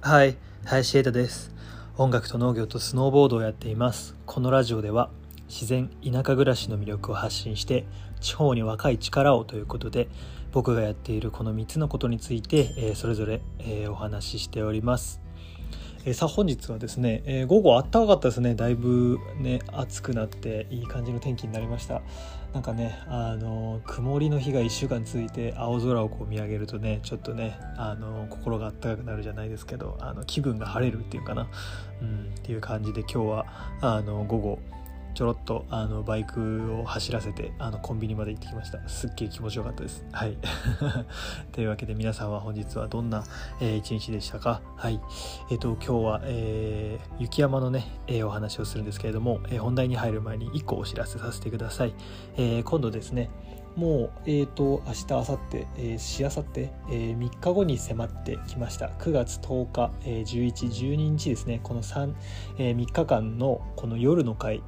[0.00, 1.54] はい、林瑛太です。
[1.98, 4.16] 音楽と農業とスノーボードをやっています。
[4.26, 5.10] このラジオでは
[5.48, 7.84] 自然田舎暮らしの魅力を発信して
[8.20, 10.08] 地方に若い力をということで
[10.52, 15.20] 僕がやっているこの3つのことについて、えー、それぞれ、えー、お話ししております。
[16.06, 18.54] えー、さあ本日はですね、えー、午後あったかかったですね。
[18.54, 22.00] だいぶね暑くなっていい感じの天気になりました。
[22.54, 31.48] なんかねあの曇りの日が1週間続いて青空をこう見上げるとねちょっとねあの心があったかくなるじゃないですけどあの気分が晴れるっていうかな、
[32.00, 33.46] うん、っていう感じで今日は
[33.82, 34.58] あの午後
[35.14, 38.86] ちょろっとあのバイクを走らせてあのコンビニまで行ってきました。
[38.88, 40.04] すっげえ気持ちよかったです。
[40.12, 40.36] はい。
[41.52, 43.24] というわけで皆さんは本日はどんな、
[43.60, 44.62] えー、一日でしたか？
[44.76, 45.00] はい。
[45.50, 51.94] えっ、ー、と今日は、えー、雪山のね、えー、お話をするんですけれども、えー、本題に入る前に1個お知らせさせてください、
[52.36, 53.30] えー、今度ですね
[53.76, 58.88] もう、えーと、明日明後日、えー、しあさって、えー、3日後に迫ってきました。
[58.98, 61.60] 9月10日、えー、11、12日ですね。
[61.62, 62.12] この 3,、
[62.58, 64.62] えー、3日間のこの夜の会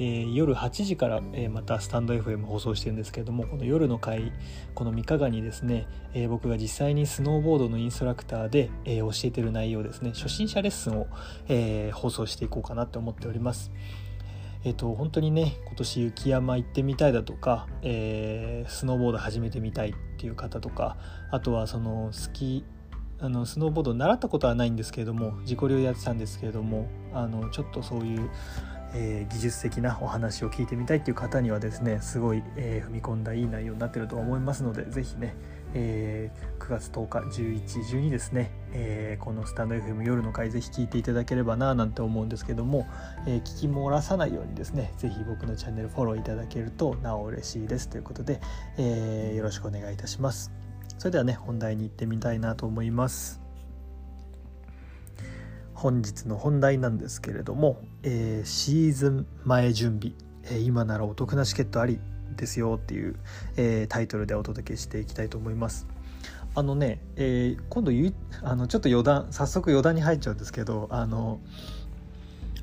[0.00, 4.32] えー、夜8時から、えー、またスタンド FM 放送してるんですけれどもこの夜の回
[4.76, 11.08] この3日間にですね、えー、僕が実際にスノーボードのインストラクターで、え教えてる内容ですね初心者レッスンを、
[11.48, 13.72] え放送していこうかなと思っております。
[14.64, 20.96] えっ、と本当にね今年雪山行ってみたいだとか、えスノーボード始めてみたいっていう方とか
[21.32, 22.64] あとはそのスキ
[23.20, 28.30] あのスノーボード習ったことはないんですけれども自己流でやってたんですけれどもあのちょっとそういう
[28.94, 35.34] えー、技術的なお話を聞いてみたいっていう方にはですねすごい、えー、踏み込んだいい内容になってると思いますので是非ね、
[35.74, 42.86] えー、9月10日1112ですね、えこのスタンド FM 夜の回ぜひ聞いていただければななんて思うんですけども、
[43.26, 48.40] え聞き漏らさないようにですね是非僕のチャンネルフォローいただけるとなお嬉しいですということで、
[48.78, 50.52] えよろしくお願いいたします。
[50.98, 53.47] それではね本題に行ってみたいなと思います。
[55.78, 60.12] 本日の本題なんですけれども、えー、シーズン前準備、
[60.42, 62.00] えー、今ならお得なチケットあり
[62.36, 63.14] ですよっていう、
[63.56, 65.86] えー、タイトルでお届けしていきたいと思います。
[66.56, 68.12] あのね、えー、今度ゆ
[68.42, 71.38] あのちょっと余談早速余談に入っちゃうんですけどあの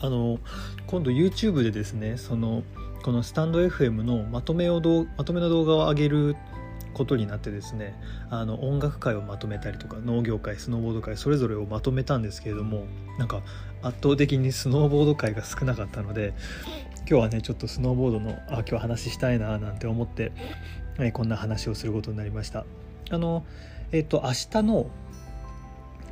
[0.00, 0.38] あの
[0.86, 2.62] 今度 YouTube でですねその
[3.02, 4.80] このスタンド FM のまとめを
[5.18, 6.36] まとめの動画を上げる
[6.92, 7.98] ことになってですね
[8.30, 12.86] あの音楽界をまとめたりとか農業界スノーボード界それぞれをまとめたんですけれども
[13.18, 13.42] なんか
[13.82, 16.34] 圧倒的にスノーボード界が少なかったので
[17.08, 20.30] 今日はねちょっとスノーボードのあ今日話したいななんて思って、
[21.00, 22.64] えこんな話をすることになりました。
[23.10, 23.44] あの
[23.90, 24.86] えっ、と明日の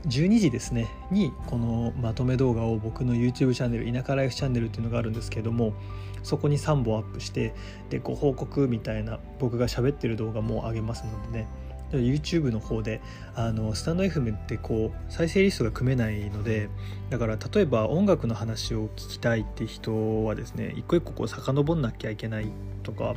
[0.07, 5.75] 12時ですねにこのまとめ動画を僕の YouTube チャンネル田舎ライフチャンネルっていうのがあるんですけども
[6.23, 7.55] そこに3本アップして
[7.89, 11.47] でご報告みたいな僕が喋ってる動画も上げますのでね。
[11.93, 13.01] YouTube の方で
[13.35, 16.69] あのスタンド FM ってこう再生リストが組めないので
[17.09, 22.53] だから例えば音楽の話を聞きたいって人はですね一個一個こう遡んなきゃいけない
[22.85, 23.17] とか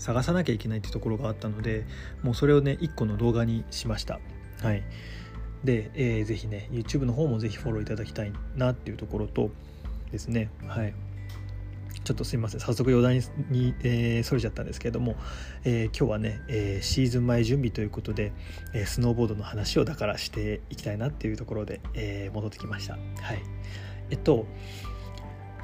[0.00, 1.86] 探さなきゃいけないってところがあったので
[2.22, 4.18] もうそれをね1個の動画にしました。
[4.60, 4.82] はい。
[5.64, 9.50] で、えー、ぜひね YouTube の方もぜひフォローいただきたいなっていうところと
[10.10, 10.50] ですね。
[10.66, 10.94] はい。
[12.02, 12.60] ちょっとすいません。
[12.60, 13.16] 早速余談
[13.50, 15.16] に、えー、それちゃったんですけれども、
[15.64, 18.32] えー、今日はね、えー、シーズン前準備ということで、
[18.74, 22.94] え、スノーボードの話をだからしていきたいなっていうところで、え、戻ってきました。
[22.94, 23.42] はい。
[24.10, 24.46] えっと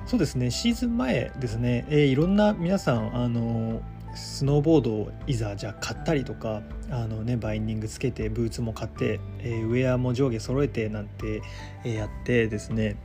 [0.07, 0.53] そうですね。
[0.53, 3.83] シーズン前ですね、え、いろんな皆さんあの
[4.17, 11.43] スノーボードをいざじゃあ買ったりとかあの、ね、バインディングつけてブーツも買って、えー、ウェアも上下揃えてなんて、
[11.85, 12.97] えー、やってですね。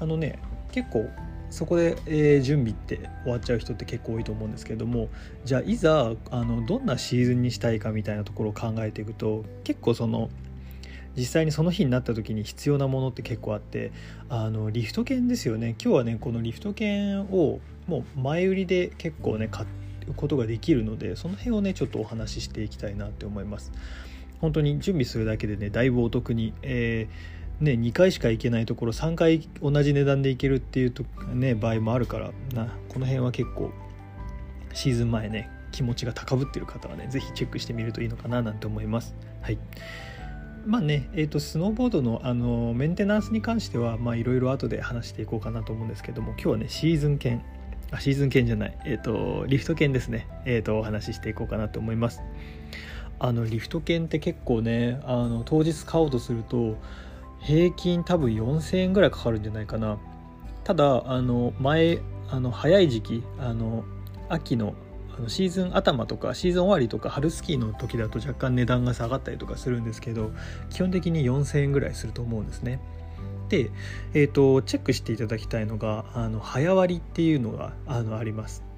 [0.00, 0.38] あのね
[0.70, 1.08] 結構
[1.50, 5.08] そこで、えー、準備って終わっちゃう人って結構多いと思うんですけれども
[5.44, 10.28] じゃあいざあのどんなシーズンにしたいかみたいなところを考えていくと結構その
[11.16, 13.92] 実際にその日になった時に必要なものって結構あって
[14.28, 15.74] あのリフト券ですよね。
[15.82, 19.66] 今日はねこのリフト券をもう前売りで結構ね買う
[20.14, 23.72] ことができるのでその辺をねちょっとお話ししていきたいなって思います
[24.40, 31.04] 本当に準備するだけでねだいぶお得に、えーね、2回しか行けないところ3回同じ値段で行けるっていうと、
[31.34, 33.72] ね、場合もあるからなこの辺は結構
[34.72, 39.14] シーズン前ね気持ちが高ぶってる方はね是非チェックしてみるといいのかななんて思います。
[39.42, 39.58] はい
[40.66, 47.42] まあね、えーと、スノーボードのあのメンテナンスに関してはいろいろ後で話していこうかなと思うんですけども今日はねシーズン券
[47.90, 52.22] あシーズン券じゃない、えーと、リフト券ですね、えーとお話ししていこうかなと思います。
[53.20, 56.76] あのリフト券って結構ねあの当日買おうとすると
[57.40, 59.98] 平均多分4000円ぐらいかかるんじゃないかな。
[60.64, 61.98] ただあの前
[62.30, 63.84] あの早い時期あの
[64.28, 64.74] 秋の
[65.16, 70.30] あのシーズン頭とかシーズン終わりとか春スキーの時だと若干値段が下がったりとかするんですけど
[70.70, 72.80] 基本的に4000円ぐらいすると思うんですね。
[73.48, 73.70] で、
[74.14, 78.68] えーと、チェックしていただきたいのがあの早割っていうのがあのあります。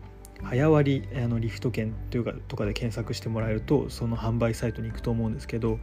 [0.42, 5.78] 早割あのリフト券というかとかで検索してもらえるとその販売サイトに行くと思うんですけど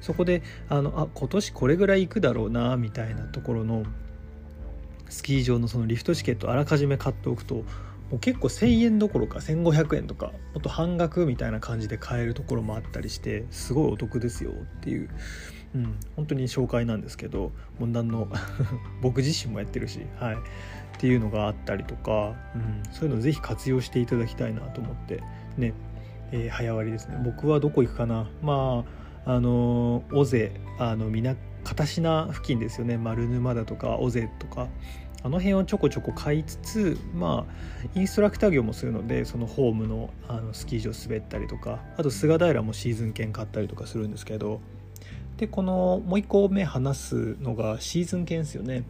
[0.00, 3.84] そこであのあ今年これぐらい行くだろうなみたいなところの
[5.08, 7.64] スキー場のそのリフトチケットあらかじめ買っておくと
[8.10, 15.08] もう結構1,000円どころか1,500円とかもっと半額みたいな感じで買えるところもあったりしてすごいお得ですよっていう、
[15.76, 18.28] うん、本当に紹介なんですけどもう何の
[19.00, 20.38] 僕自身もやってるし、はい、っ
[20.98, 25.22] ていうのがあったりとか、うん、そういうのをぜひ活用していただきたいなと思って
[25.56, 25.72] ね、
[26.32, 27.20] えー、早割りですね。
[27.24, 28.28] 僕はどこ行くかな。
[28.42, 28.84] ま
[29.26, 32.96] ああの尾瀬あのみな片品付近ですよね。
[32.96, 34.68] 丸沼だとか尾瀬とか
[35.22, 44.60] あの辺をちょこちょこ買いつつまあインストラクター業もするのでそのホームのあのスキー場滑ったりとかあと菅平もシーズン券買ったりとかするんですけど
[45.36, 48.84] でこのもう一個目話すのがシーズン券ですよね。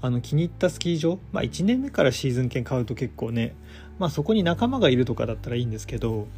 [0.00, 3.56] あの気に入ったスキー場、まあ、1年目からシーズン券買うと結構ね、
[3.98, 6.28] まあ、そこに仲間がいるとかだったらいいんですけど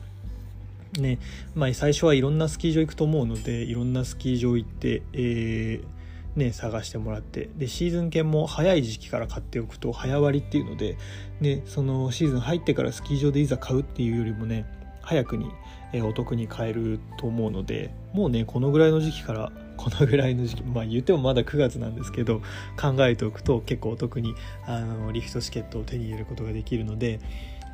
[0.98, 1.18] ね
[1.54, 5.99] まあ、最初はいろんなスキー場行くと思うのでいろんなスキー場行って、えー
[6.36, 10.96] ね、探してもらってでシーズン券も早い時期から買っておくと早割っていうので、
[11.40, 14.64] ね、そのシーズン入ってからスキー場でいざ買うっていうよりもね
[15.02, 15.50] 早くに、
[16.04, 22.42] お得に買えると思うのでもうねこのぐらいの時期からこのぐらいの時期まあ言ってもまだ9月なんですけど
[22.80, 24.34] 考えておくと結構お得に
[24.66, 27.18] あのリフトチケットを手に入れることができるので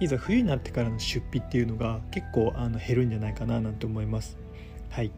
[0.01, 4.39] いざ冬になってからの出費っていうのが結構あの減るんじゃないかななんて思います。
[4.91, 5.11] はい。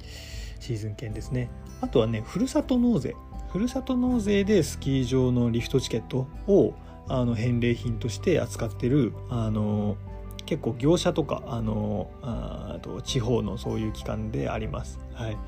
[0.69, 1.51] シーズン券ですね。
[1.81, 3.15] あとはねふるさと納税。
[3.51, 6.75] ふるさと納税でスキー場のリフトチケットを
[7.09, 9.97] あの返礼品として扱ってるあの
[10.45, 14.99] 結構業者とかあのあと地方のそういう機関であります。
[15.15, 15.39] はい、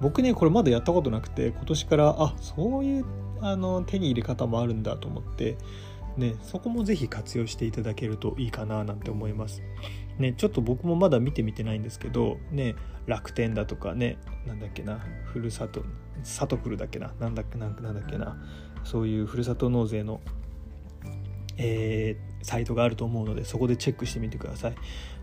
[0.00, 3.04] 僕ねこれまだやったことなくて今年からあそういう
[3.40, 5.56] あの手に入れ方もあるんだと思って
[6.16, 9.62] ねそこも是非活用していただけるといいかななんて思います。
[10.18, 12.74] ね、ちょっと僕もまだ見てみてないんですけど、ね、
[13.06, 15.82] 楽天だとかねなんだっけなふるさと
[16.22, 18.36] サトクルだっけななんだっけなんだっけな
[18.84, 20.20] そういうふるさと納税の、
[21.56, 24.74] えー、サイトがあると思うのでそこでチェックしてみてください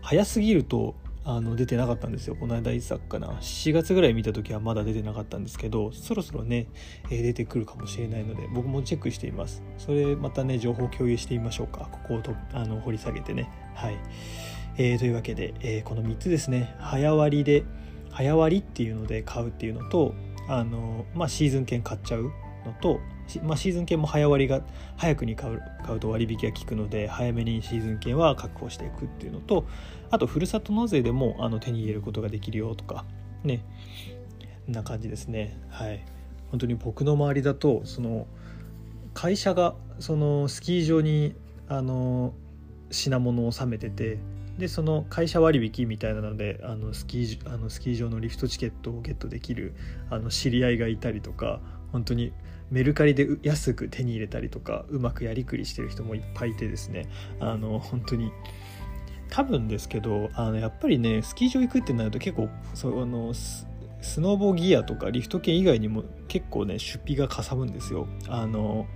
[0.02, 2.36] 早すぎるとあの出てなかったんですよ。
[2.36, 3.28] この間いつだっかな。
[3.28, 6.66] 7月ぐらい見た時はまだ出てなかったんですけどそろそろね、
[7.10, 9.62] えー、出てくるかもしれないので僕もチェックしています。
[9.78, 11.88] それまたね情報共有してみましょうか。
[11.92, 13.50] ここをとあの掘り下げてね。
[13.74, 13.98] はい、
[14.78, 16.74] えー、というわけで、えー、この3つですね。
[16.78, 17.64] 早割で
[18.10, 20.14] 早割っていうので買うっていうのと
[20.48, 22.32] あの、まあ、シーズン券買っちゃう。
[22.70, 23.00] のと
[23.44, 24.62] まあ、シーズン券も早割が
[24.96, 29.66] 早くに買う買うと割引が効くので早めにシーズン券は確保していくっていうのと
[30.10, 33.04] あとふるさと納税でもあの手に入れることができるよとか
[33.44, 33.64] ね。
[34.66, 35.58] な感じですね。
[35.68, 36.04] はい。
[36.50, 38.26] 本当に僕の周りだとその
[39.14, 41.34] 会社がそのスキー場に
[41.68, 42.34] あの
[42.90, 44.18] 品物を納めてて
[44.58, 49.74] でその会社割引みたいなのであのスキーあのスキー場のリフトチケットをゲットできる
[50.10, 51.60] あの知り合いがいたりとか
[51.92, 52.32] 本当に
[52.70, 57.08] メルカリで安く手に入れたりとかうまくやりくりしてる人もいっぱいいてですね
[57.40, 58.32] あの本当に
[59.28, 63.66] 多分ですけどあのやっぱりねスキー場行くってなると結構そのス
[64.20, 68.06] ノーボーギアとかリフト券以外にも結構ね出費がかさむんですよ。
[68.28, 68.86] あの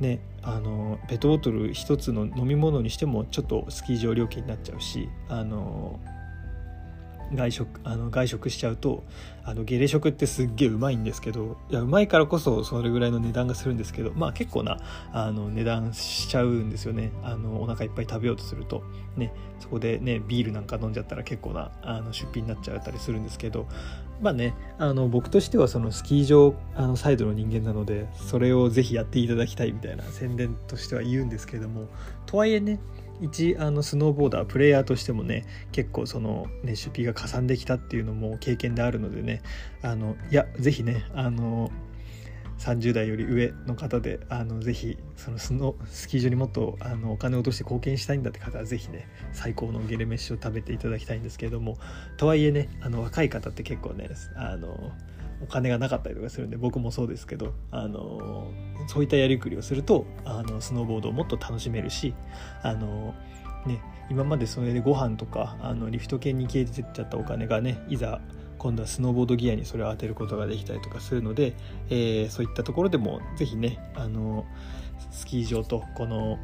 [0.00, 6.00] ねあのペットボトル1つの飲み物にしてもちょっとスキー場料金になっちゃうしあの
[7.34, 9.04] 外食あの外食しちゃうと
[9.44, 14.78] あのゲレ食ってすっげえうまいんですけどいやうまいからこそそれぐらいの値段がするんですけどまあ結構な
[15.12, 17.12] あの値段しちゃうんですよね。
[17.22, 18.82] あのお腹いっぱい食べようとすると。
[19.16, 23.66] ねそこでねビールなんか飲んじゃったら結構なあの出費になっちゃったりするんですけど
[24.20, 31.88] まあねあの僕としてはそのスキー場あのサイドの人間なのでそれをぜひやっていただきたいみたいな宣伝としては言うんですけども
[32.26, 32.80] とはいえね
[33.20, 39.42] 一あのスノーボーダープレイヤーとしてもね結構その、ね、出費がかさんできたっていうのも経験であるのでね
[39.82, 41.70] あのいや是非ねあの
[42.60, 51.78] 30代より上の方であのぜひそのスノスキー場にもっとあのお金を落として貢献したいんだって方はぜひね最高のゲレ飯を食べていただきたいんですけれども
[52.18, 54.92] とはいえねあの若い方って結構ねあの
[55.42, 58.50] お金がなかったりとかするんで僕もそうですけどあの
[58.88, 62.14] そういったやりくりをするとあのスノーボードをもっと楽しめるし
[62.62, 63.14] あの
[63.66, 63.80] ね
[64.10, 68.20] 今までそれでご飯とかあのリフト券に消えてっちゃったお金がねいざ
[68.58, 71.54] 今度はスノーボードギアにそれを当てることができたりとかするので、
[71.88, 74.44] えー、そういったところでも是非ねあの
[75.10, 76.38] スキー場とこの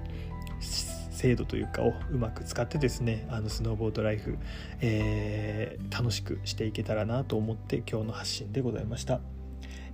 [1.26, 4.38] 制度というかをうまく使ってですねあのスノーボードライフ、
[4.80, 9.20] えー、楽しくしていけたらなと思って今日の発信でございました。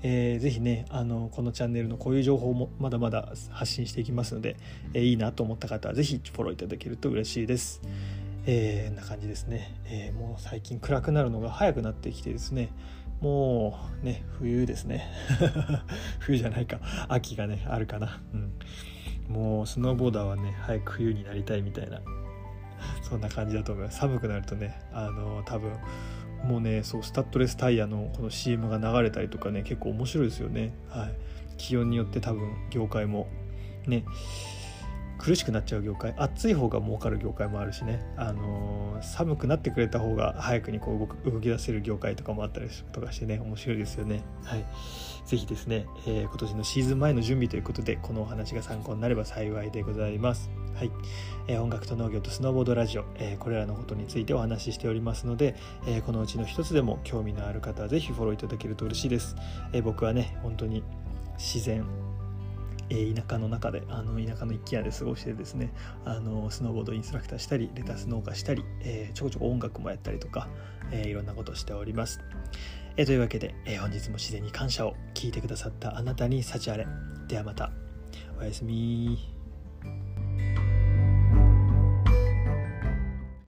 [0.05, 4.57] えー、ぜひねあのこのチャンネルのこういう情報もまだまだ発信していきますので、
[4.93, 7.81] えー、いいなと思った方はぜひフォローいただけると嬉しいです。
[8.45, 12.69] えー、な感じですね、えー、もう最近暗くなるのが早くなってきてですね。
[13.23, 15.09] もうね冬ですね。
[16.19, 16.79] 冬じゃないか。
[17.09, 18.53] 秋がねあるかな、うん、
[19.33, 22.01] もうスノーボーダーはね早く冬になりたいみたいな
[23.03, 23.99] そんな感じだと思います。
[23.99, 25.73] 寒くなるとねあの多分
[26.45, 31.15] もうねそうスタッドレスタイヤのこの CM が流れたりとかね結構面白いですよね、はい、
[31.57, 33.29] 気温によって多分業界も
[33.87, 34.05] ね
[35.23, 44.25] 苦しくなっちゃう業界暑い方が儲かる業界もあるしね、あのー、寒くなってくれた方が早くにこう動く動き出せる業界とかもあったりとかしてね面白いですよね。
[44.43, 44.65] はい、
[45.25, 50.51] ぜひですね、えー、今年のシーズン前の準備ということでこのお話が参考になれば幸いでございます。
[50.75, 50.91] はい
[51.47, 55.55] えー、音楽と農業とスノーボードラジオ、えー、これらのことについてお話ししておりますので、
[55.87, 59.37] えー、このうちの一つでも興味のある方はぜひフォローいただけると嬉しいです。
[59.73, 60.83] え僕はね本当に
[61.39, 61.87] 自然
[62.95, 65.73] え田舎の中であの田舎の一軒家で過ごしてですね
[66.05, 70.49] あのスノーボードインストラクターしたりレタス農家したり、えー、ちょこちょこ音楽もやったりとか、
[70.91, 72.21] えー、いろんなことをしております、
[72.97, 76.87] えー、というわけで、え本日も自然に感謝を聞いてくださったあなたに幸あれ。
[77.29, 77.73] ではまた。
[78.39, 79.32] おやすみ